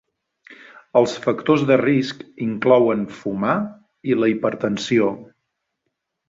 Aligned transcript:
Els 1.01 1.11
factors 1.25 1.65
de 1.71 1.77
risc 1.81 2.23
inclouen 2.45 3.03
fumar 3.19 3.53
i 4.13 4.19
la 4.23 4.31
hipertensió. 4.33 5.13